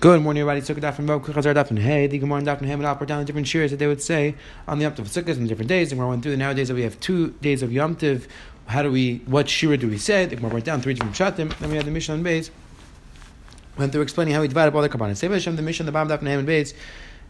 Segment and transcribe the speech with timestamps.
[0.00, 0.62] Good morning, everybody.
[0.62, 2.06] Sukkah daf and Bo, Kuchazar daf and Hey.
[2.06, 4.00] The Gemara and daf and Hey would operate down the different shiras that they would
[4.00, 4.34] say
[4.66, 5.92] on the Yom Tov Sukkahs in different days.
[5.92, 8.26] And we're going through the nowadays that we have two days of Yom Tov.
[8.64, 10.24] How do we, what shira do we say?
[10.24, 11.54] The Gemara went down three different shatim.
[11.58, 12.48] Then we had the Mishnah and Beis.
[13.76, 15.14] Went through explaining how we divide up all the Kabbalah.
[15.14, 16.72] Say the Mishnah, the Bam daf and and Beis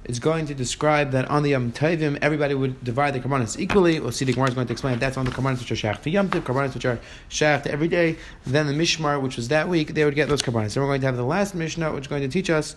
[0.05, 4.01] is going to describe that on the Yom Tovim, everybody would divide the Karbanis equally.
[4.01, 6.03] We'll see the Gemara is going to explain that's on the Karbanis which are Shach
[6.03, 8.17] to Yom Karbanis which are Shach every day.
[8.47, 10.75] Then the Mishmar, which was that week, they would get those Karbanis.
[10.75, 12.77] Then we're going to have the last Mishnah, which is going to teach us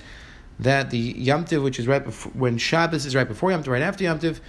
[0.59, 3.81] that the Yom which is right before, when Shabbos is right before Yom Tov, right
[3.81, 4.39] after Yom Tov,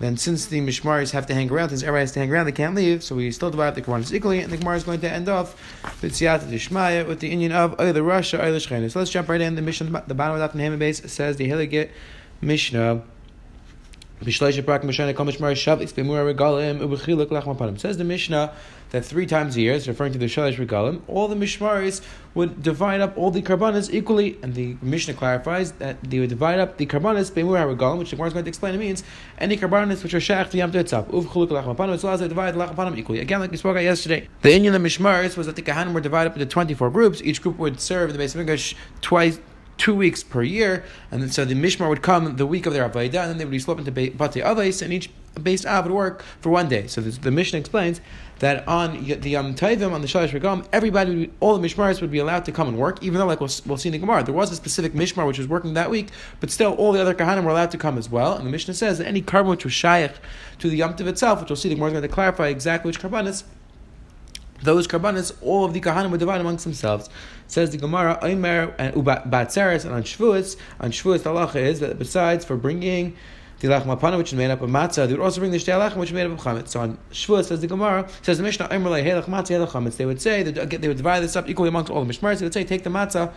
[0.00, 2.52] then since the Mishmaris have to hang around, since everybody has to hang around, they
[2.52, 5.10] can't leave, so we still divide the Karbanis equally, and the Gemara is going to
[5.10, 5.54] end off
[6.02, 8.90] with with the Indian of either rasha or the Shechina.
[8.90, 9.54] So let's jump right in.
[9.54, 11.90] The Mishnah, the bottom of the Nehemiah base says the Hiligit
[12.40, 13.02] Mishnah.
[14.22, 14.48] Says
[17.96, 18.52] the Mishnah
[18.94, 22.00] that three times a year, it's referring to the Shalish Regalim, all the Mishmaris
[22.34, 26.60] would divide up all the Karbanas equally, and the Mishnah clarifies that they would divide
[26.60, 29.02] up the Karbanas Bemur Regalim, which the Gemara is going to explain it means,
[29.38, 31.08] any Karbanas which are Shach to Yam itself.
[31.08, 33.18] Uvchuluk Lachmapanim, so as they divide Lachmapanim equally.
[33.18, 36.00] Again, like we spoke about yesterday, the Indian of Mishmaris was that the Kahanim were
[36.00, 39.40] divided up into 24 groups, each group would serve the of English twice
[39.76, 42.88] two weeks per year, and then so the Mishmar would come the week of their
[42.88, 45.10] Avayda, and then they would be split into Bate Avais, and each
[45.42, 46.86] base Av would work for one day.
[46.86, 48.00] So this, the Mishnah explains
[48.38, 52.10] that on the Yom Tovim, on the Shalish Regam, everybody, would, all the Mishmaris would
[52.10, 54.22] be allowed to come and work, even though, like we'll, we'll see in the Gemara,
[54.22, 56.08] there was a specific Mishmar which was working that week,
[56.40, 58.36] but still all the other Kahanim were allowed to come as well.
[58.36, 60.12] And the Mishnah says that any carbon which was Shaykh
[60.58, 63.00] to the Yom itself, which we'll see the Gemara is going to clarify exactly which
[63.00, 63.26] carbon
[64.62, 67.08] those karbanis, all of the kahanim would divide amongst themselves.
[67.46, 71.98] Says the Gemara, Omer and Ubatzeres, and on Shavuos, on Shavuos the halacha is that
[71.98, 73.16] besides for bringing
[73.60, 75.96] the lachem apana, which is made up of matzah, they would also bring the shtei
[75.96, 76.68] which is made up of chametz.
[76.68, 79.96] So on Shavuos, says the Gemara, says the Mishnah, Omer lehelach matzah chametz.
[79.96, 82.38] They would say they would divide this up equally amongst all the mishmaris.
[82.38, 83.32] They would say, take the matzah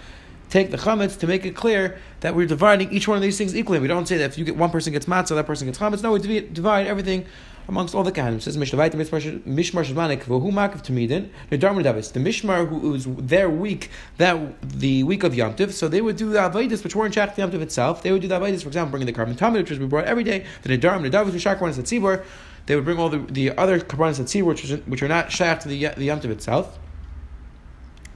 [0.49, 3.55] take the chametz to make it clear that we're dividing each one of these things
[3.55, 3.79] equally.
[3.79, 6.03] We don't say that if you get one person gets matzah, that person gets chametz.
[6.03, 7.25] No, we divide everything
[7.67, 8.41] amongst all the kahanim.
[8.41, 8.81] Says Mishmar
[9.45, 12.11] Shemanik who Makav Tamidin Nedarman Davis.
[12.11, 16.15] The Mishmar who was their week that the week of Yom Tiv, so they would
[16.15, 18.03] do the avodas which weren't Shach Yom Tiv itself.
[18.03, 20.05] They would do the avodas, for example, bringing the carbon tamid, which was we brought
[20.05, 20.45] every day.
[20.63, 22.25] The Nedarman Davis who Shach at.
[22.65, 25.61] They would bring all the, the other karbanis at Tzibor, which, which are not Shach
[25.61, 26.77] to the, the Yom Tiv itself.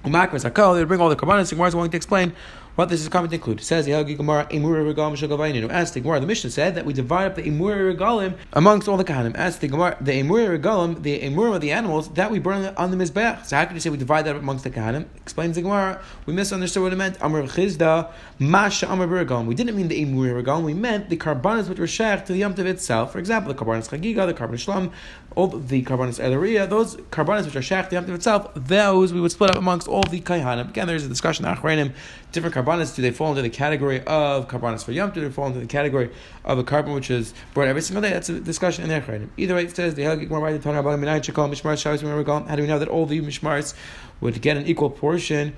[0.03, 1.49] Umakras Hakol, they bring all the karbanis.
[1.49, 2.33] The Gemara is going to explain
[2.75, 3.59] what this is coming to include.
[3.59, 5.69] It says the Gemara Emura Regalim Shagavainu.
[5.69, 8.97] As the Gemara, the Mishnah said that we divide up the Emura Regalim amongst all
[8.97, 9.35] the Kahanim.
[9.35, 12.89] As the Gemara, the Emura Regalim, the Emura of the animals that we burn on
[12.89, 13.45] the Mizbeach.
[13.45, 15.05] So how can you say we divide that up amongst the Kahanim?
[15.17, 16.01] Explains the Gemara.
[16.25, 17.21] We misunderstood what it meant.
[17.21, 19.45] Amr Chisda Masha Amr Regalim.
[19.45, 20.63] We didn't mean the Emura Regalim.
[20.63, 23.11] We meant the carbonas which were shaykh to the Yom itself.
[23.11, 24.91] For example, the carbonas Chagiga, the carbonas Shlam,
[25.35, 26.69] all the carbonas Elaria.
[26.69, 28.51] Those carbonas which are shaykh to the Yom Tov itself.
[28.55, 30.69] Those we would split up amongst all the Kahanim.
[30.69, 31.45] Again, there's a discussion.
[31.45, 31.93] Achreinim,
[32.31, 32.93] different carbonas.
[32.93, 35.11] Do they fall into the category of carbonas for Yom?
[35.11, 36.09] Do they fall into the category
[36.43, 38.09] of a carbon which is brought every single day?
[38.09, 39.29] That's a discussion in there.
[39.37, 42.89] Either way, it says the Helgik Gemara talking about Mishmar How do we know that
[42.89, 43.73] all the Mishmars
[44.19, 45.53] would get an equal portion?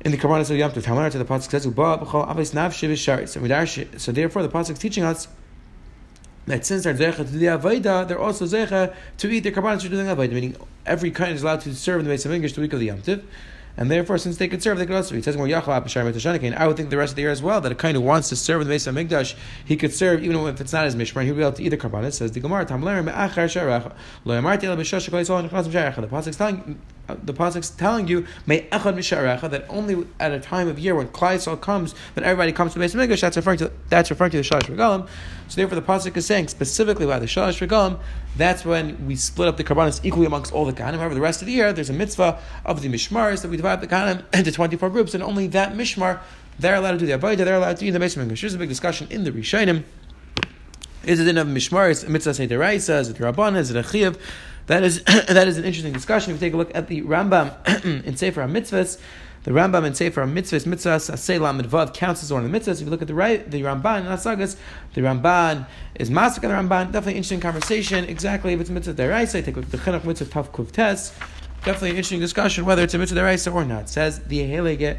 [0.00, 1.10] in the Karbanis of Yom Tov.
[1.10, 5.02] To the pasuk says, "Uba b'chol avis nav shivish So therefore, the pasuk is teaching
[5.02, 5.26] us
[6.48, 9.88] that since they're zecha to the avodah, they're also zecha to eat the karbanis for
[9.88, 10.32] doing avodah.
[10.32, 12.80] Meaning, every kind is allowed to serve in the base of English the week of
[12.80, 13.22] the Yom Tov.
[13.78, 15.18] And therefore, since they could serve, they could also eat.
[15.18, 17.76] It says more I would think the rest of the year as well that a
[17.76, 20.60] kind who wants to serve in the base of Mikdash, he could serve even if
[20.60, 21.22] it's not his mishmar.
[21.22, 22.14] He'll be able to eat the karbanis.
[22.14, 22.74] Says the Gemara, The
[26.08, 30.38] pasuk is telling Uh, the pasuk's telling you may echad misharecha that only at a
[30.38, 33.20] time of year when Klai comes, that everybody comes to the base of Mikdash.
[33.20, 35.08] That's referring to that's referring to the Shalosh Regalim.
[35.48, 37.98] So therefore, the pasuk is saying specifically by the Shalosh Regalim.
[38.36, 40.98] That's when we split up the karbanis equally amongst all the kahanim.
[40.98, 43.80] However, the rest of the year there's a mitzvah of the mishmaris that we divide
[43.80, 46.20] the kahanim into twenty four groups, and only that mishmar
[46.58, 47.38] they're allowed to do the avodah.
[47.38, 48.40] They're allowed to eat the base of Mikdash.
[48.42, 49.84] There's a big discussion in the Rishonim.
[51.04, 53.00] Is it in a mishmaris it mitzvah say deraisa?
[53.00, 53.56] Is it rabban?
[53.56, 54.18] Is it a?
[54.68, 56.32] That is that is an interesting discussion.
[56.32, 57.52] If you take a look at the Rambam
[58.04, 59.00] in Sefer HaMitzvahs,
[59.44, 62.74] the Rambam in Sefer HaMitzvahs, Mitzvahs, Asay Lamed counts as one of the mitzvahs.
[62.74, 64.56] If you look at the right, the Ramban in Asagas,
[64.94, 66.92] the Ramban is Masak the Ramban.
[66.92, 68.04] Definitely interesting conversation.
[68.04, 71.12] Exactly if it's mitzvah deraisa, take a look at the Chinuch mitzvah Tav Kuv Tes.
[71.64, 73.88] Definitely an interesting discussion whether it's a mitzvah deraisa or not.
[73.88, 74.98] Says the Heleget.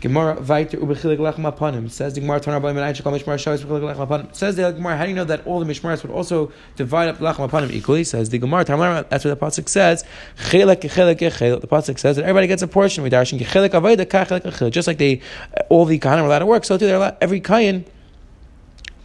[0.00, 3.94] Gemara Vaiter Ubechilik Lechem Apanim says the Gemara Tanar B'Leim Einach Kol Mishmar Shabbos Ubechilik
[3.94, 6.50] Lechem Apanim says the Gemara how do you know that all the Mishmaras would also
[6.76, 8.02] divide up Lechem Apanim equally?
[8.02, 10.04] Says the Gemara Tanar that's what the pasuk says
[10.36, 13.04] Chelek Chelek Chelek the pasuk says that everybody gets a portion.
[13.04, 15.20] We darshan Chelek Aveda Kachelek Chelek just like they
[15.58, 17.84] uh, all the Kahanim are allowed to work so too they're allowed, every Kayan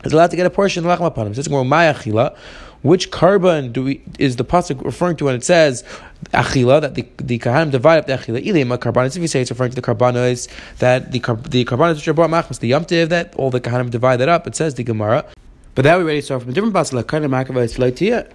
[0.06, 1.36] is allowed to get a portion of Lechem Apanim.
[1.36, 2.38] Says Gemara Maya Chila
[2.86, 5.84] which carbon do we is the pasuk referring to when it says
[6.34, 9.16] achila that the the kahanim divide up the achila ilim carbonates.
[9.16, 10.48] If you say it's referring to the carbonates
[10.78, 14.18] that the the carbonates which are brought machmas the yomtiv that all the kahanim divide
[14.18, 14.46] that up.
[14.46, 15.26] It says the gemara.
[15.74, 18.32] But that we already saw from a different pasuk, like kind of leitia.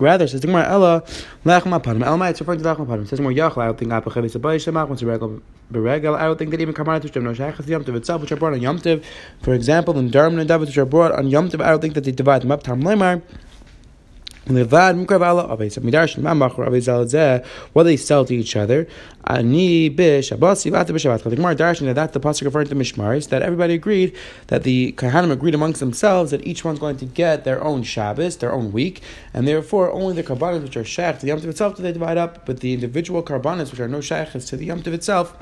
[0.00, 1.02] Rather, says the Gemara Ella
[1.44, 2.04] lachem apanim.
[2.04, 3.06] Elma it's referring to lachem apanim.
[3.06, 3.58] Says more yachal.
[3.58, 4.88] I don't think shemach.
[4.88, 5.40] Once a regular
[5.72, 6.16] beregel.
[6.16, 8.60] I don't think that even karmanat which no shaychas yomtiv itself, which are brought on
[8.60, 9.04] yomtiv.
[9.40, 12.02] For example, in Darman and David, which are brought on yomtiv, I don't think that
[12.02, 12.64] they divide them up.
[12.64, 13.22] Tam lemar.
[14.46, 14.54] What
[17.84, 18.86] they sell to each other.
[19.26, 21.22] B'shabbat.
[21.22, 24.16] The that the pasuk referring to mishmaris that everybody agreed
[24.46, 28.38] that the kahanim agreed amongst themselves that each one's going to get their own Shabbos,
[28.38, 29.02] their own week,
[29.34, 32.16] and therefore only the karbanas which are shaykh to the yom itself do they divide
[32.16, 35.36] up, but the individual karbanas which are no shaykhs to the yom itself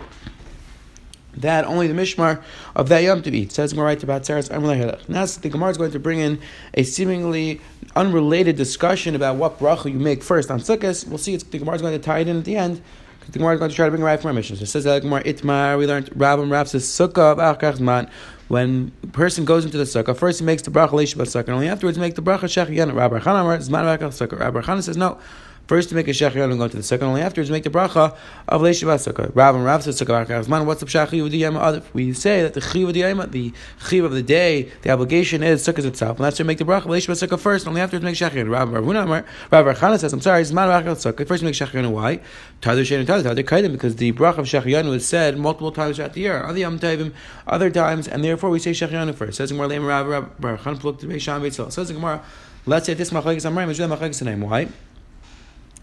[1.41, 2.43] that only the mishmar
[2.75, 3.53] of that yom to eat.
[3.53, 6.41] Says right about Saras Now the Gemara is going to bring in
[6.75, 7.61] a seemingly
[7.97, 11.07] unrelated discussion about what bracha you make first on Sukkot.
[11.09, 11.35] We'll see.
[11.35, 12.83] It's, the Gemara is going to tie it in at the end.
[13.27, 14.57] The Gemara is going to try to bring right from our mission.
[14.57, 15.79] So it says that Gemara Itmar.
[15.79, 20.41] We learned Rabbim Rav says Sukkah of when a person goes into the sukkah, first
[20.41, 22.95] he makes the bracha leisha sukkah, and only afterwards make the bracha shech again.
[22.95, 25.19] Rabbi Chanam says no.
[25.69, 28.17] First to make a shechiyot and go to the second, only afterwards make the bracha
[28.49, 29.31] of leishiva sukkah.
[29.35, 30.65] Rav and Rav says sukkah man.
[30.65, 31.83] What's the pshach the yama?
[31.93, 33.53] We say that the chiv of the the
[33.87, 36.79] chiv of the day, the obligation is sukkah itself, and that's to make the bracha
[36.79, 38.51] of leishiva sukkah first, only afterwards make shechiyot.
[38.51, 41.29] Rav Ravuna Rav Archana says, I'm sorry, it's man sukkah.
[41.29, 41.91] First make shechiyot.
[41.91, 42.21] Why?
[42.63, 46.15] Tadu shein tadu tadu kaidim because the bracha of shechiyot was said multiple times throughout
[46.15, 47.13] the year, other yom tovim,
[47.47, 49.37] other times, and therefore we say shechiyot first.
[49.37, 51.71] Says Gemara, Rav Rav Beisham Beitzal.
[51.71, 52.25] Says Gemara,
[52.65, 54.39] let's say this machlekes amrayim is really machlekes.
[54.39, 54.69] Why?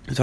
[0.08, 0.14] We.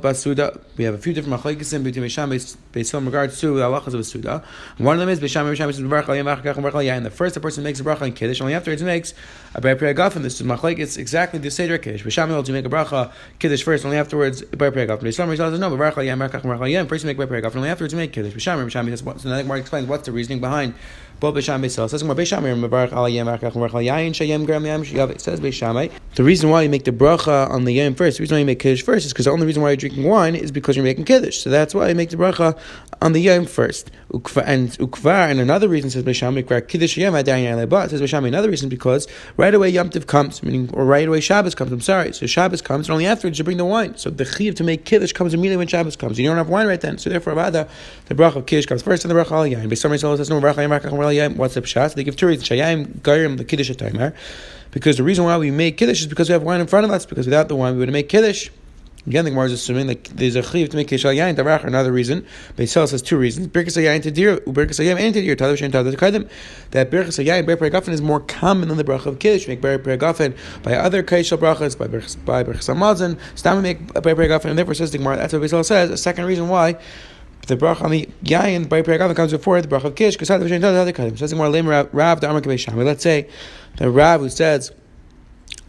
[0.00, 0.58] Basuda.
[0.78, 4.04] Have a few different machlekes between Beisham Beis in regards to the halachas of a
[4.04, 4.42] suda.
[4.78, 8.06] One of them is Beisham Beisham is And the first, the person makes a bracha
[8.06, 9.12] in kiddush, only afterwards makes
[9.54, 10.22] a ber pregafin.
[10.22, 12.04] This is machlekes exactly the seder kiddush.
[12.04, 15.02] Beisham holds you make a bracha kiddush first, only afterwards ber pregafin.
[15.02, 16.86] Beisham says no, bracha yam merkach merkach yam.
[16.86, 18.32] First you make ber pregafin, only afterwards you make kiddush.
[18.32, 19.28] Beisham Beisham so.
[19.28, 20.74] Now Gemara explains what's the reasoning behind
[21.22, 22.02] Says.
[26.14, 28.44] The reason why you make the bracha on the yam first, the reason why you
[28.46, 30.84] make kiddush first, is because the only reason why you're drinking wine is because you're
[30.84, 31.38] making kiddush.
[31.38, 32.58] So that's why you make the bracha
[33.00, 33.92] on the yam first.
[34.10, 37.14] And ukvar, and another reason says Beisham Mikvar kiddush yam.
[37.14, 41.70] Says Beisham another reason because right away Yom comes, meaning or right away Shabbos comes.
[41.70, 42.12] I'm sorry.
[42.12, 43.96] So Shabbos comes, and only afterwards you bring the wine.
[43.96, 46.18] So the chiv to make kiddush comes immediately when Shabbos comes.
[46.18, 46.98] You don't have wine right then.
[46.98, 47.68] So therefore, the
[48.08, 49.44] bracha of kiddush comes first, and the bracha al.
[49.68, 51.11] Beisham says no bracha yam.
[51.36, 51.94] What's the pshat?
[51.94, 52.48] They give two reasons.
[52.48, 54.14] Shayim garim the kiddush timer
[54.70, 56.90] because the reason why we make kiddush is because we have wine in front of
[56.90, 57.06] us.
[57.06, 58.50] Because without the wine, we wouldn't make kiddush.
[59.04, 61.64] Again, the Gemara is assuming that there's a chiv to make kiddush yayin darach.
[61.64, 62.24] Another reason,
[62.56, 65.34] Beisel says two reasons: birkas yayin to deer, birkas yayin and to deer.
[65.34, 66.30] Tadav shein tadav kadim.
[66.70, 69.48] That birkas yayin ber pregafen is more common than the bracha of kiddush.
[69.48, 73.18] Make ber pregafen by other kaishal brachas by by birkas hamazon.
[73.34, 75.16] Stam make ber pregafen, and therefore says the Gemara.
[75.16, 75.90] That's what Beisel says.
[75.90, 76.78] A second reason why
[77.46, 80.34] the bracha on the yayin by Peragav comes before the bracha of kish because the
[80.34, 81.18] Vishayin other kadim.
[81.18, 82.84] So more lame Rav the Amar Shami.
[82.84, 83.28] Let's say
[83.76, 84.72] the Rav who says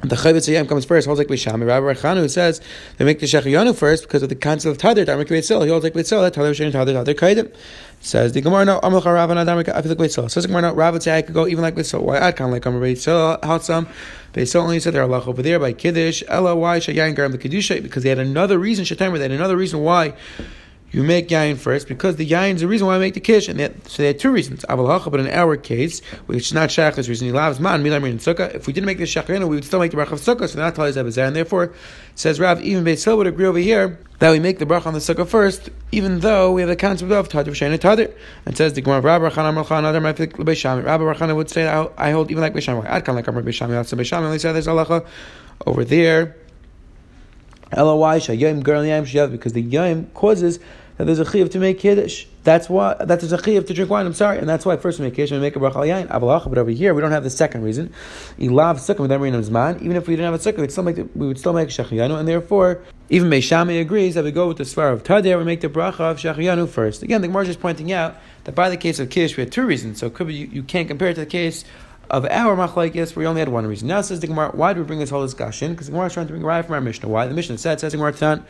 [0.02, 1.66] the Chavetz Yam comes first, holds like Bishami.
[1.66, 2.60] Rabbi Rechanu says
[2.98, 5.64] they make the Shechiyanu first because of the council of Tadir, Dharma Kvetzel.
[5.64, 7.56] He holds like Kvetzel, that Tadir Vishayin Tadir Tadir Kaidim.
[8.02, 10.30] Says the Gemara no Amal Rav and Adam I feel like Kvetzel.
[10.30, 12.02] Says the Gemara no Rav would say I could go even like Kvetzel.
[12.02, 13.40] Why I'd kind of like Amar.
[13.44, 13.88] How some
[14.34, 16.22] they only said they're Allah over there by Kiddush.
[16.28, 18.84] Ella why Shayayin Garam the Kedusha because they had another reason.
[18.84, 20.16] Shatamer they had another reason why
[20.94, 23.48] you make yain first because the yain is the reason why I make the kish,
[23.48, 24.64] and that, so there are two reasons.
[24.70, 28.20] Aval but in our case, which is not shach, this reason loves man milamir and
[28.20, 28.54] sukkah.
[28.54, 30.48] If we didn't make the shachrina, we would still make the bracha of sukkah.
[30.48, 31.74] So not tali zebazar, and therefore
[32.14, 35.00] says Rav even Beis would agree over here that we make the bracha on the
[35.00, 38.16] sukkah first, even though we have the concept of tadir v'shein tadir.
[38.46, 40.26] And says the Gemara Rabbi Rachan Amar Chan Adam Rabbi.
[40.82, 42.86] Rabbi would say I hold even like Beisham.
[42.86, 43.70] I'd kind of like Amar Beisham.
[43.70, 44.20] That's Beisham.
[44.20, 45.08] Only said there's halacha
[45.66, 46.36] over there.
[47.72, 50.60] Eloi shayim girl yam because the yam causes
[50.98, 52.26] that there's a chiyuv to make kiddush.
[52.44, 54.06] That's why that there's a chiyuv to drink wine.
[54.06, 56.08] I'm sorry, and that's why first we make kiddush and we make a bracha yain.
[56.50, 57.94] But over here we don't have the second reason.
[58.40, 59.82] Ilav with every zman.
[59.82, 61.70] Even if we didn't have a sukkah, we'd still make the, we would still make
[61.70, 65.38] shechiyanu, and therefore even Meishami agrees that we go with the svar of tadir.
[65.38, 67.04] We make the bracha of shechiyanu first.
[67.04, 69.66] Again, the Gemara is pointing out that by the case of kiddush we had two
[69.66, 70.00] reasons.
[70.00, 71.66] So could be you, you can't compare it to the case
[72.10, 73.88] of our machlekes, we only had one reason.
[73.88, 75.72] Now says the Gemara, why do we bring this whole discussion?
[75.72, 77.10] Because the Gemara is trying to bring right from our Mishnah.
[77.10, 77.26] Why?
[77.26, 78.44] The Mishnah said, says the Gemara,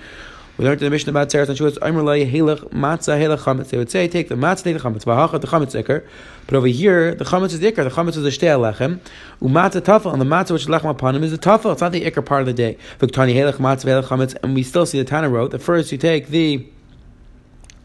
[0.58, 3.70] we learned in the mission about Teres and Shuas, Amrlay Helach Matzah Helach Chametz.
[3.70, 5.04] They would say, take the matzah, take the chametz.
[5.04, 6.06] V'hacha the chametz ikar.
[6.46, 7.84] But over here, the chametz is the ikar.
[7.84, 9.00] The chametz is the shtei lechem.
[9.42, 11.72] Umatzah tafel, and the matzah which is lechem upon him is the tafel.
[11.72, 12.78] It's not the ikar part of the day.
[13.00, 14.36] V'ktani Helach Matzah Helach Chametz.
[14.44, 16.68] And we still see the Tana wrote that first you take the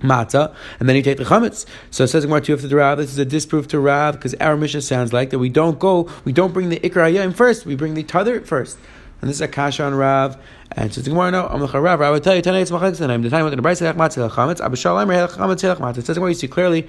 [0.02, 1.66] matzah, and then you take the chametz.
[1.90, 2.98] So it says Gemara two after the Rav.
[2.98, 6.08] This is a disproof to Rav because our mission sounds like that we don't go,
[6.24, 8.78] we don't bring the ikra ayam first, we bring the tather first.
[9.20, 10.36] And this is a kasha on Rav.
[10.72, 12.00] And so the Gemara, no, I'm the Rav.
[12.00, 14.60] I would tell you, Tanei it's and I'm the time with the brayse matzah chametz.
[14.60, 15.98] Abba Shaul Emer chametz chametz.
[15.98, 16.86] It says Gemara, you see clearly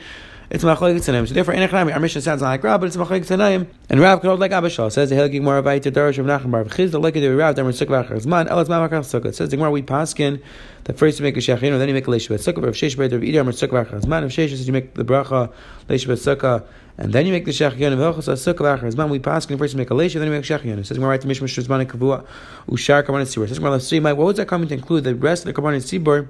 [0.49, 1.27] it's machlekes tanaim.
[1.27, 3.67] So therefore, in Echanami, our mission sounds like Rav, but it's machlekes tanaim.
[3.87, 4.91] And Rav could hold like Abba Shaul.
[4.91, 7.71] Says the Hilgi Gemara Vayit to Darash of Nachman Bar V'chiz the Leked Rav Damer
[7.71, 9.33] Sukkah Zman Elas Mamakach Sukkah.
[9.33, 10.41] Says the Gemara we paskin
[10.85, 12.67] that first you make a shachin, or then you make a leisha sukkah.
[12.67, 14.23] If sheish beit Rav Idar Mer Sukkah Zman.
[14.25, 15.51] If sheish says you make the bracha
[15.87, 16.65] leisha sukkah.
[16.97, 19.09] And then you make the shachyon of Hilchos Sukkah Zman.
[19.09, 20.77] We paskin first you make a leisha, then you make a shachyon.
[20.77, 22.25] Says the Gemara right to Mishmah Shuzman Kavua
[22.67, 23.47] Ushar Karban Sibur.
[23.47, 23.99] Says the Gemara let's see.
[23.99, 25.03] What was that coming to include?
[25.03, 26.27] The rest of the Karban Sibur.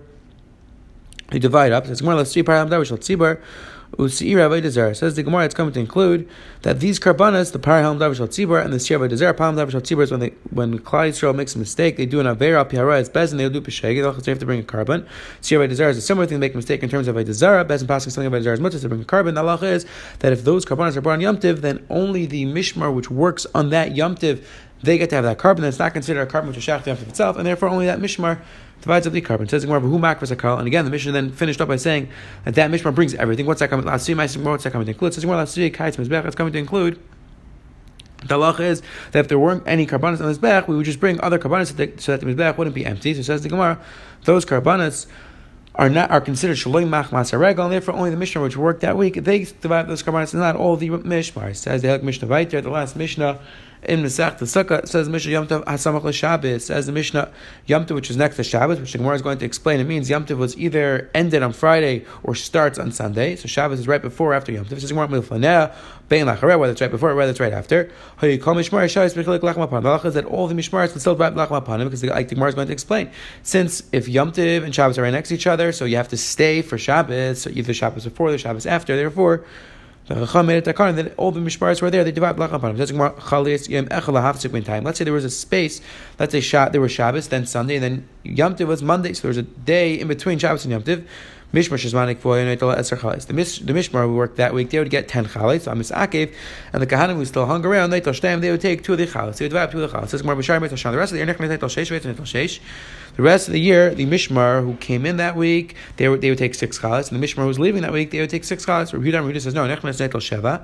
[1.31, 1.87] You divide up.
[1.87, 2.43] Says Gemara let's see.
[2.43, 2.91] Param Davish
[4.07, 4.95] Tzibur.
[4.95, 6.27] Says the Gemara, it's coming to include
[6.61, 10.11] that these karbanas, the parahel davish tzibur and the siyar dezer, parahel davish tzibur is
[10.11, 13.31] when they when Klal Yisrael makes a mistake, they do an avera pihara, it's bez
[13.31, 15.05] and they'll do peshegi, they have to bring a carbon.
[15.41, 17.67] Siyar dezer is a similar thing, they make a mistake in terms of a desera,
[17.67, 19.35] bez and passing something about dezer as much as they bring a carbon.
[19.35, 19.85] The Allah is
[20.19, 23.69] that if those karbanas are brought on yomtiv, then only the mishmar which works on
[23.71, 24.43] that yomtiv
[24.81, 26.91] they get to have that carbon that's not considered a carbon which is shach to
[26.91, 28.39] itself, and therefore only that mishmar
[28.81, 29.47] divides up the carbon.
[29.47, 32.09] Says "Who makvas akal?" And again, the mission then finished up by saying
[32.45, 33.45] that that mishmar brings everything.
[33.45, 33.85] What's that coming?
[33.85, 35.13] What's that coming to include?
[35.13, 35.23] Says.
[35.23, 36.99] It's coming to include.
[38.25, 38.81] The halacha is
[39.11, 41.69] that if there weren't any carbonates on the mizbech, we would just bring other carbonates
[42.03, 43.13] so that the mizbech wouldn't be empty.
[43.13, 43.79] So says the Gemara,
[44.25, 45.07] those carbonates
[45.75, 48.97] are not are considered shaloi mach masarega, and therefore only the Mishnah which worked that
[48.97, 51.55] week they divide those carbonates, and not all the Mishmar.
[51.55, 53.39] Says the Mishnah Vayter, the last Mishnah
[53.83, 57.31] in Masech the Sukkah says the Mishnah Yom Tov Hasamach LeShabbos says the Mishnah
[57.65, 59.79] Yom Tov which is next to Shabbos which the Gemara is going to explain.
[59.79, 63.35] It means Yom Tov was either ended on Friday or starts on Sunday.
[63.35, 64.79] So Shabbos is right before or after Yom Tov.
[64.79, 65.73] Says Gemara Milfaneh
[66.09, 67.89] Bein Lachareh whether it's right before or whether it's right after.
[68.19, 71.35] Hayikol Mishmar Shais Bechilik Lachem Apan the is that all the Mishmars can still divide
[71.35, 73.09] Lachem Apanim because like the Gemara is going to explain
[73.43, 76.09] since if Yom Tov and Shabbos are right next to each other so you have
[76.09, 79.45] to stay for Shabbos so either Shabbos before or Shabbos after therefore
[80.15, 82.03] the Chacham made it and then all the mishmaris were there.
[82.03, 82.75] They divide blach upon
[84.63, 84.83] time.
[84.83, 85.81] Let's say there was a space.
[86.17, 89.13] Let's say there was Shabbos, then Sunday, and then Yom Tiv was Monday.
[89.13, 91.07] So there was a day in between Shabbos and Yom Tiv.
[91.51, 93.25] Mishmar Shizmanik Eser
[93.65, 95.61] The Mishmar who worked that week, they would get ten chalis.
[95.61, 96.31] So Amis Akev,
[96.73, 99.37] and the Kahanim who still hung around, they would take two of the chalis.
[99.37, 100.11] They would divide two of the chalis.
[100.11, 102.59] The rest of the year,
[103.15, 106.29] the rest of the year, the Mishmar who came in that week, they would, they
[106.29, 108.43] would take six chalas, and the Mishmar who was leaving that week, they would take
[108.43, 108.93] six chalas.
[108.93, 110.63] Rabbi Yehuda says, no, Nechnes Netel Sheva.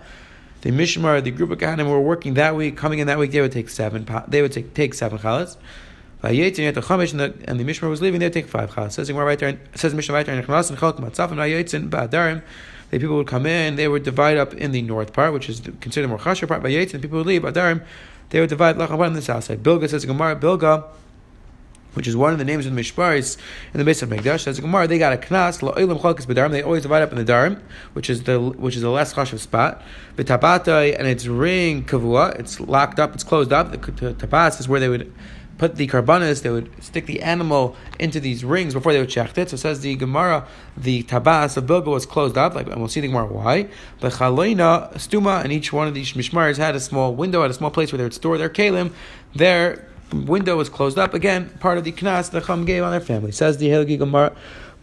[0.62, 3.32] The Mishmar, the group of Kahanim who were working that week, coming in that week,
[3.32, 5.18] they would take seven, they would take, take seven
[6.32, 7.12] chalas.
[7.12, 8.94] And the, and the Mishmar was leaving, they take five chalas.
[8.94, 10.42] Says right there, says Mishnah right there,
[12.92, 15.62] the people would come in, they would divide up in the north part, which is
[15.82, 17.84] considered more chasher part by and the people would leave Adarim,
[18.30, 19.64] they would divide Lachavan on the south side.
[19.64, 20.86] Bilga says Gemara, Bilga,
[21.94, 23.38] which is one of the names of the Mishparis
[23.74, 24.42] in the base of Megdash.
[24.42, 26.52] Says Gemara, they got a knas la'olim chalkas b'darim.
[26.52, 27.62] They always divide up in the darim,
[27.94, 29.82] which is the which is the less chashav spot.
[30.16, 33.72] The B'tabatai and its ring kavua, it's locked up, it's closed up.
[33.72, 35.14] The tabas is where they would
[35.58, 39.38] put the karbanis, they would stick the animal into these rings before they would check
[39.38, 39.50] it.
[39.50, 42.90] So it says the Gemara, the tabas of Bilga was closed up, like, and we'll
[42.90, 43.68] see the Gemara why.
[44.00, 47.54] But chaloina, stuma, and each one of these mishmars had a small window, at a
[47.54, 48.92] small place where they would store their kalim.
[49.34, 51.14] Their window was closed up.
[51.14, 53.32] Again, part of the knas the Chum gave on their family.
[53.32, 54.36] Says the Hilgi Gemara.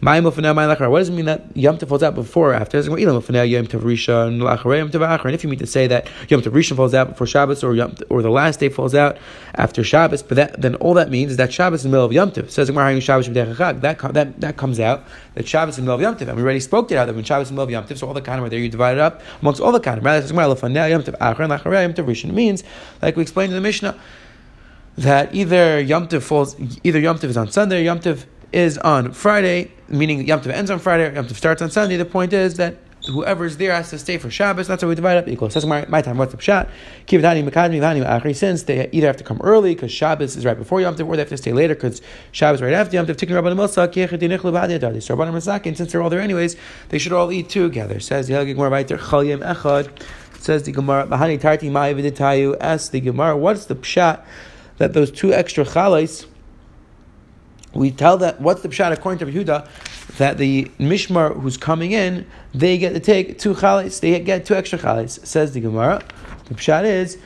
[0.03, 2.77] What does it mean that Yom Tov falls out before or after?
[2.77, 7.73] And if you mean to say that Yom Tov Rishon falls out before Shabbos or
[7.73, 9.17] Yom, or the last day falls out
[9.55, 12.05] after Shabbos, but that, then all that means is that Shabbos is in the middle
[12.05, 12.51] of Yom Tov.
[12.51, 15.03] Says that, that, that comes out
[15.35, 16.27] that Shabbos is in the middle of Yom Tov.
[16.27, 17.95] And we already spoke to that, that when Shabbos is in the middle of Yom
[17.95, 20.03] Tov, so all the kind are there, you divide it up amongst all the kind.
[20.03, 22.63] Rather, Yom Tov Rishon means,
[23.01, 23.97] like we explained in the Mishnah,
[24.97, 29.11] that either Yom Tov falls, either Yom Tov is on Sunday, Yom Tov is on
[29.11, 31.97] Friday, meaning Yom Tov ends on Friday, Yom Tov starts on Sunday.
[31.97, 34.67] The point is that whoever is there has to stay for Shabbos.
[34.67, 35.49] That's how we divide up equal.
[35.49, 36.17] Says my, time.
[36.17, 36.69] What's the pshat?
[38.35, 41.15] Since they either have to come early because Shabbos is right before Yom Tov, or
[41.15, 43.19] they have to stay later because Shabbos is right after Yom Tov.
[45.03, 46.55] So Masakin, since they're all there anyways,
[46.89, 47.99] they should all eat together.
[47.99, 50.03] Says the Gemara Echad.
[50.39, 51.07] Says the Gemara.
[52.61, 54.23] Ask the Gemara, what's the pshat?
[54.77, 56.25] that those two extra chalais,
[57.73, 59.67] we tell that what's the pshat according to Yehuda
[60.17, 64.55] that the mishmar who's coming in they get to take two chalais, they get two
[64.55, 65.25] extra chalais.
[65.25, 66.03] Says the Gemara,
[66.45, 67.17] The pshat is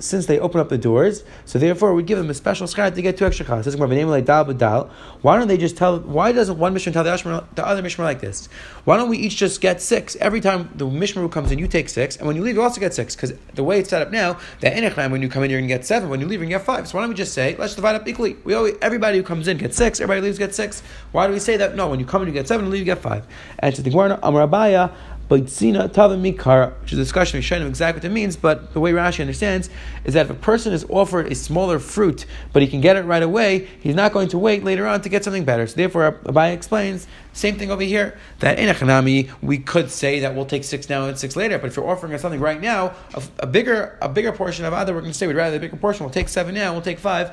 [0.00, 3.02] since they open up the doors, so therefore we give them a special schar to
[3.02, 3.76] get two extra chas.
[3.76, 6.00] Why don't they just tell?
[6.00, 8.48] Why doesn't one mission tell the, other mission like this?
[8.84, 11.58] Why don't we each just get six every time the mishmar comes in?
[11.58, 13.14] You take six, and when you leave, you also get six.
[13.14, 15.68] Because the way it's set up now, that inechlam when you come in, you're going
[15.68, 16.08] to get seven.
[16.08, 16.88] When you leave, you're going to get five.
[16.88, 18.36] So why don't we just say let's divide up equally?
[18.44, 20.00] We always, everybody who comes in gets six.
[20.00, 20.82] Everybody leaves gets six.
[21.12, 21.76] Why do we say that?
[21.76, 22.64] No, when you come in, you get seven.
[22.64, 23.26] You leave, you get five.
[23.58, 24.94] And to the Gemara, Amrabaya.
[25.30, 28.80] Baitzina Tava Mikara, which is a discussion of Shainim exactly what it means, but the
[28.80, 29.70] way Rashi understands
[30.04, 33.02] is that if a person is offered a smaller fruit, but he can get it
[33.02, 35.68] right away, he's not going to wait later on to get something better.
[35.68, 40.34] So therefore, Abai explains, same thing over here, that in Echanami, we could say that
[40.34, 42.92] we'll take six now and six later, but if you're offering us something right now,
[43.14, 45.60] a, a bigger a bigger portion of other, we're going to say we'd rather the
[45.60, 47.30] bigger portion, we'll take seven now, we'll take five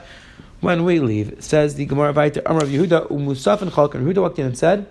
[0.59, 1.43] when we leave.
[1.43, 4.87] Says the Gemara Vaita Amar of Yehuda, Umusaf and Chalkan, Yehuda walked in and said,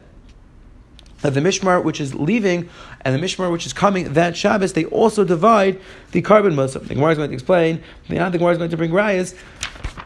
[1.23, 2.69] that the Mishmar which is leaving
[3.03, 5.81] and the Mishmar which is coming that Shabbos, they also divide
[6.13, 6.87] the carbon musaf.
[6.87, 9.35] The Gemara is going to explain, the Gemara is going to bring rayas,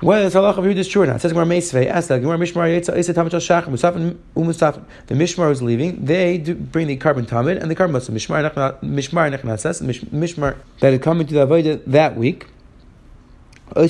[0.01, 1.17] whether it's halach of is true or not.
[1.17, 4.83] It says Gemara Meisvei, that Gemara Mishmar Yetza Isa Tamachal Shach Musaf Umusaf.
[5.09, 6.05] The Mishmar is leaving.
[6.05, 8.11] They bring the carbon tamid and the carbon musaf.
[8.11, 8.43] Mishmar
[8.83, 12.47] Nechnasas Mishmar that is coming to the avodah that week.
[13.73, 13.87] They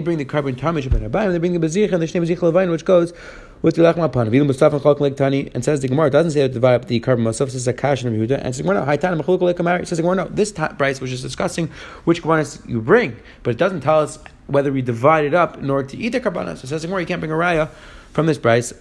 [0.00, 2.84] bring the carbon tamish ben They bring the bezich and the shnei bezich levain, which
[2.84, 3.14] goes
[3.62, 4.30] with the lachma pan.
[4.30, 7.00] Vilu Mustafa chok like tani and says the Gemara doesn't say to divide up the
[7.00, 7.50] carbon musaf.
[7.50, 9.84] Says a kash and Yehuda and says Gemara no high tani mechluk like kamar.
[9.84, 11.68] Says the Gemara no this price was just discussing
[12.04, 15.70] which karbanas you bring, but it doesn't tell us whether we divide it up in
[15.70, 16.58] order to eat the karbanas.
[16.58, 17.68] So says the Gemara you can't bring a raya
[18.12, 18.74] from this price.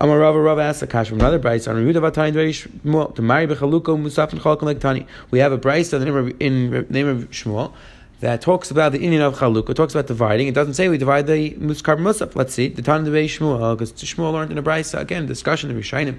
[0.00, 3.48] Amar Rava Rava asked a kash from another price on Yehuda Vatani Shmuel to marry
[3.48, 5.06] bechaluko musaf and chok like tani.
[5.32, 7.72] We have a price in the name of, in the name of Shmuel
[8.20, 10.48] that talks about the Indian of Chalukah, talks about dividing.
[10.48, 12.34] It doesn't say we divide the Muskar Musaf.
[12.34, 12.68] Let's see.
[12.68, 16.18] The Tan Shmuel, because Shmuel learned in a Brisa, again, discussion of Rishonim.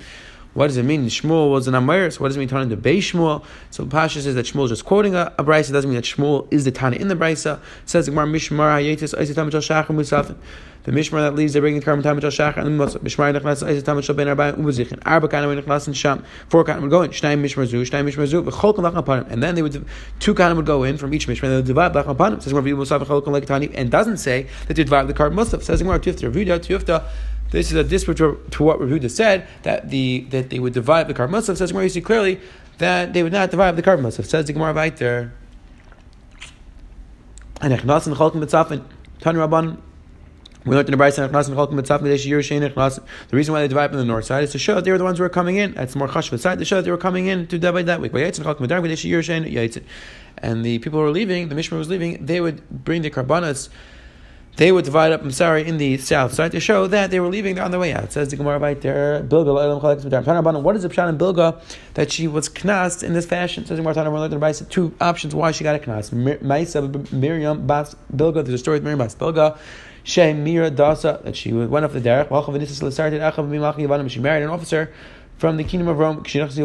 [0.54, 1.06] What does it mean?
[1.06, 3.44] Shmuel was an Amir, so what does it mean Tana Beis Shmuel?
[3.70, 6.48] So Pasha says that Shmuel is just quoting a, a Brisa, doesn't mean that Shmuel
[6.52, 7.60] is the Tana in the Brisa.
[7.86, 10.36] Says Gemara Mishmar Hayetis Aizitam Shachar Musafin.
[10.84, 13.00] The Mishmar that leaves, they bring the time Michal Shachar and Musaf.
[13.02, 15.00] Mishmar Nechnas Aizitam Michal Ben Arba Umuzichin.
[15.06, 16.24] Arba Kanim Nechnas and Sham.
[16.48, 17.12] Four Kanim would go in.
[17.12, 19.30] Shnaim Mishmar Zu, Shnaim Mishmar Zu, V'chol Kan Lacham Panim.
[19.30, 19.86] And then they would,
[20.20, 22.42] two Kanim would go in from each Mishmar, they would divide Lacham Panim.
[22.42, 25.62] Says Gemara Musaf V'chol Kan Lacham and doesn't say that they divide the carbon Musaf.
[25.62, 27.06] Says Gemara Tufta, Revuda, Tufta,
[27.52, 31.14] this is a dispute to, what Rehuda said that the that they would divide the
[31.14, 31.58] carbon musaf.
[31.58, 32.40] Says Gemara, you see clearly
[32.78, 34.26] that they would not divide the carbon musaf.
[34.26, 35.34] Says the Gemara right there.
[37.62, 38.84] And echnas and chalkim mitzafin
[39.20, 39.82] tan rabban.
[40.66, 43.00] We learned in the echnas and chalkim mitzafin medesh yir shein echnas.
[43.30, 45.00] The reason why they divide on the north side is to show that they were
[45.00, 45.74] the ones who were coming in.
[45.74, 48.14] That's more chashvat side to show that they were coming in to divide that week.
[50.42, 53.70] And the people who were leaving, the Mishmar was leaving, they would bring the karbanas
[54.60, 57.30] they would divide up, I'm sorry, in the south side to show that they were
[57.30, 58.04] leaving on the way out.
[58.04, 61.62] It says the Gemara right there, Bilga, what is the pshat in Bilga
[61.94, 63.64] that she was knast in this fashion?
[63.64, 66.12] It says the Gemara, two options why she got a knast.
[66.12, 69.58] Miriam Bas Bilga, there's a story with Miriam Bas Bilga.
[70.04, 74.10] Shem Mira Dasa, that she went off the derech.
[74.10, 74.92] She married an officer
[75.40, 76.18] from the kingdom of Rome.
[76.18, 76.24] When
[76.58, 76.64] the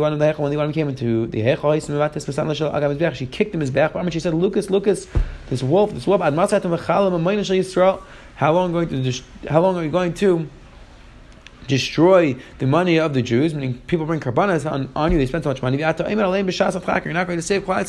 [0.56, 3.92] one came into the Hechel, she kicked him his back.
[4.10, 5.06] She said, Lucas, Lucas,
[5.48, 6.30] this wolf, this wolf, how
[8.52, 9.12] long going to
[9.48, 10.48] how long are you going to
[11.68, 13.54] destroy the money of the Jews?
[13.54, 15.78] Meaning people bring karbanas on, on you, they spend so much money.
[15.78, 16.16] You're not going
[17.38, 17.80] to save Klai.
[17.80, 17.87] It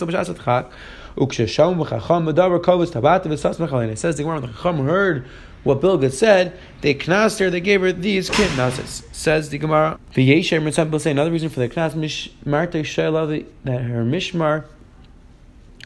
[3.98, 5.26] says the the Chacham heard
[5.65, 9.04] what Bilga said, they knast her, they gave her these kidnases.
[9.12, 14.06] Says the Gemara, the Yesher Mitzvah say another reason for the knas, Mishmar that her
[14.06, 14.65] Mishmar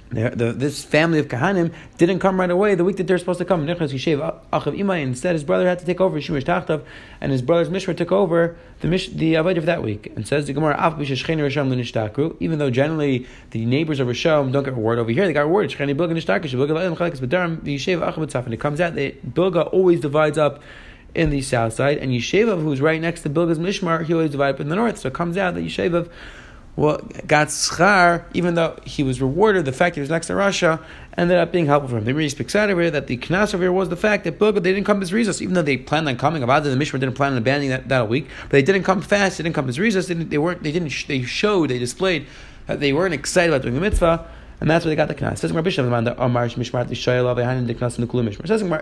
[0.10, 3.46] the, this family of Kahanim didn't come right away the week that they're supposed to
[3.46, 3.68] come.
[3.70, 6.84] Instead, his brother had to take over Shimish Tachtav,
[7.22, 10.12] and his brother's Mishra took over the mish, the Avodah of that week.
[10.16, 10.76] And says the Gemara,
[12.40, 15.80] even though generally the neighbors of Rishon don't get reward over here, they got rewarded.
[15.80, 15.92] And
[18.54, 20.62] it comes out that Bilga always divides up
[21.16, 24.56] in the south side, and Yeshevav, who's right next to Bilga's Mishmar, he always divides
[24.56, 25.00] up in the north.
[25.00, 26.10] So it comes out that Yeshevav
[26.80, 30.34] well, got schar, even though he was rewarded, the fact that he was next to
[30.34, 30.82] rasha
[31.18, 32.06] ended up being helpful for him.
[32.06, 34.40] The really speaks out over here that the knas over here was the fact that
[34.40, 36.42] Bilga, they didn't come as Rizos, even though they planned on coming.
[36.42, 39.38] About the Mishmar didn't plan on abandoning that, that week, but they didn't come fast,
[39.38, 42.26] they didn't come as Rizos, they, they weren't, they didn't, they showed, they displayed
[42.68, 44.26] that they weren't excited about doing the mitzvah.
[44.62, 45.38] And that's where they got the knas.
[45.38, 45.66] Says Mishmar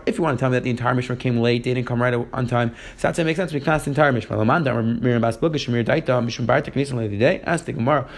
[0.06, 2.02] if you want to tell me that the entire Mishmar came late, they didn't come
[2.02, 3.54] right on time, so that makes sense.
[3.54, 4.38] We knas the entire Mishmar.
[4.38, 7.42] Lamanda Miriam Bas Bilga Shemir Daita Mishmar Barta Knis on the day.
[7.42, 8.10] Ask the Gemara.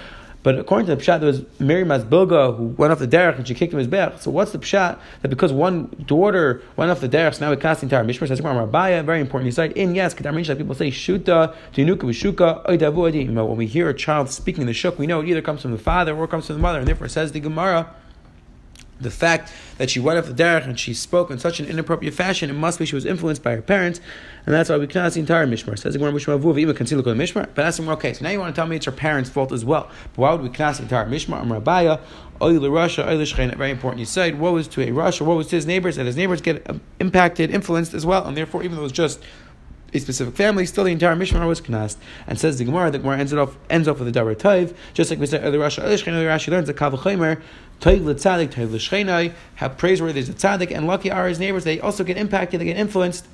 [0.41, 3.47] But according to the pshat, there was Miriam Bilga who went off the derech and
[3.47, 4.21] she kicked him his back.
[4.21, 7.57] So what's the pshat that because one daughter went off the derech, so now we
[7.57, 8.27] cast the entire mishmar?
[8.27, 9.53] Says Rabaya, very important.
[9.53, 14.29] He in yes, Mishnah, people say shuta, tinuka v'shuka, oidavu When we hear a child
[14.29, 16.61] speaking the shuk, we know it either comes from the father or comes from the
[16.61, 17.93] mother, and therefore says the Gemara
[18.99, 22.13] the fact that she went off the derech and she spoke in such an inappropriate
[22.13, 24.01] fashion, it must be she was influenced by her parents,
[24.45, 25.77] and that's why we cannot see entire mishmar.
[25.77, 26.83] Says the mishmar even the
[27.15, 27.47] mishmar.
[27.55, 29.63] But asking okay, so now you want to tell me it's her parents' fault as
[29.63, 29.89] well.
[30.15, 31.39] But why would we cannot see entire mishmar?
[31.39, 31.99] Am Rabaya,
[32.41, 33.99] oil rasha, oil Very important.
[33.99, 36.41] You said what was to a rasha, what was to his neighbors, and his neighbors
[36.41, 39.23] get um, impacted, influenced as well, and therefore even though it was just
[39.93, 41.97] a specific family, still the entire Mishmar was knast.
[42.27, 44.75] And says the Gemara, the Gemara ends it off ends off with a davar taiv,
[44.93, 45.59] just like we said earlier.
[45.59, 47.41] Rashi, Rashi learns the kavachimer
[47.81, 51.63] taiv l'tzadik, taiv l'shchenai, how praiseworthy is a tzaddik, and lucky are his neighbors.
[51.63, 53.25] They also get impacted, they get influenced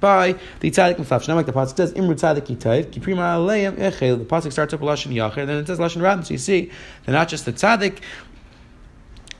[0.00, 1.26] by the tzaddik muflav.
[1.26, 4.18] Now, like the pasuk says, imru tzaddik yitayv, kiprima aleim echel.
[4.18, 6.24] The pasuk starts up lashon yacher, then it says lashon rabim.
[6.24, 6.70] So you see,
[7.04, 7.98] they're not just the tzaddik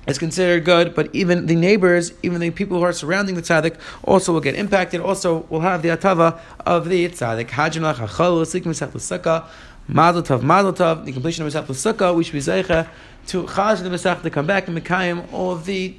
[0.07, 3.77] is considered good, but even the neighbors, even the people who are surrounding the tzaddik,
[4.05, 5.01] also will get impacted.
[5.01, 7.49] Also, will have the atava of the tzaddik.
[7.49, 9.47] Hajim lachachol sikim sukkah.
[9.89, 11.05] Mazel tov, mazel tov.
[11.05, 12.89] The completion of Mesach Sukkah, we should be zeicha
[13.29, 15.95] to chaj the Mesach to come back and mekayim all of the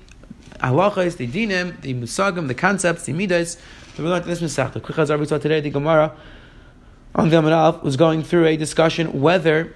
[0.60, 3.58] halachas, the dinim, the musagim, the concepts, the midas.
[3.96, 4.74] So we learned this Mesach.
[4.74, 6.14] The we saw today, the Gemara
[7.16, 9.74] on the Amarav was going through a discussion whether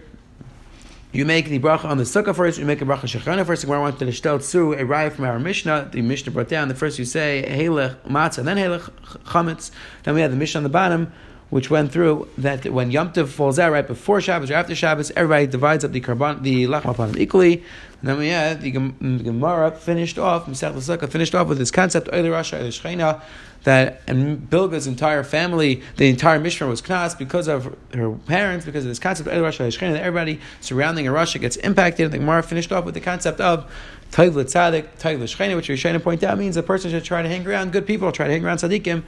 [1.13, 3.65] you make the bracha on the sukkah first, you make a bracha shechana first.
[3.65, 5.89] Where I want to shtel tzu a raya from our Mishnah.
[5.91, 8.89] The Mishnah brought down the first you say helech matzah, then helech
[9.26, 9.71] chametz.
[10.04, 11.12] Then we have the Mishnah on the bottom,
[11.51, 15.11] which went through that when Yom Tov falls out right before Shabbos or after Shabbos,
[15.17, 17.57] everybody divides up the karban, the lachem upon equally.
[17.99, 22.07] And then we had the Gemara finished off, Misach Sukkah finished off with this concept,
[22.13, 23.21] Oile Rasha, Oile Shechina,
[23.63, 24.05] that
[24.49, 28.97] Bilga's entire family, the entire Mishnah was knas because of her parents, because of this
[28.97, 32.05] concept of Rasha that everybody surrounding a rasha gets impacted.
[32.05, 33.71] And the Gemara finished off with the concept of
[34.11, 37.21] Taiv Tzadik, Taiv Shechina, which you're trying to point out means a person should try
[37.21, 39.03] to hang around good people, try to hang around tzaddikim,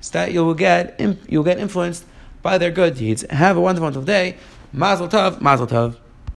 [0.00, 2.04] so that you will get you'll get influenced
[2.42, 3.24] by their good deeds.
[3.30, 4.36] Have a wonderful, wonderful day.
[4.72, 5.96] Mazel tov, mazel tov.